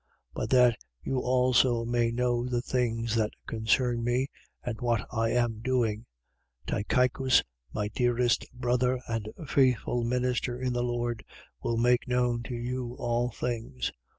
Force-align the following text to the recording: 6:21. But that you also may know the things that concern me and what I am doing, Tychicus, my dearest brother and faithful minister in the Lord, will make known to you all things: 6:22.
6:21. 0.01 0.07
But 0.33 0.49
that 0.49 0.77
you 1.03 1.19
also 1.19 1.85
may 1.85 2.09
know 2.11 2.47
the 2.47 2.63
things 2.63 3.13
that 3.13 3.29
concern 3.45 4.03
me 4.03 4.29
and 4.63 4.81
what 4.81 5.05
I 5.11 5.29
am 5.29 5.59
doing, 5.59 6.07
Tychicus, 6.65 7.43
my 7.71 7.87
dearest 7.87 8.47
brother 8.51 8.99
and 9.07 9.29
faithful 9.47 10.03
minister 10.03 10.59
in 10.59 10.73
the 10.73 10.81
Lord, 10.81 11.23
will 11.61 11.77
make 11.77 12.07
known 12.07 12.41
to 12.45 12.55
you 12.55 12.95
all 12.97 13.29
things: 13.29 13.89
6:22. 13.91 13.91